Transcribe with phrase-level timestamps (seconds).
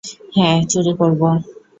[0.35, 1.27] হ্যা, চুরি করবো।